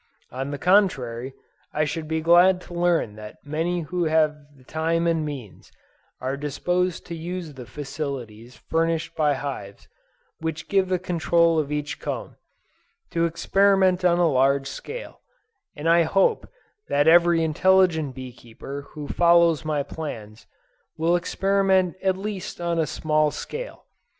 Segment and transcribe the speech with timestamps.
[0.31, 1.35] On the contrary,
[1.73, 5.71] I should be glad to learn that many who have the time and means,
[6.19, 9.87] are disposed to use the facilities furnished by hives
[10.39, 12.35] which give the control of each comb,
[13.11, 15.19] to experiment on a large scale;
[15.75, 16.49] and I hope
[16.87, 20.47] that every intelligent bee keeper who follows my plans,
[20.97, 23.85] will experiment at least on a small scale.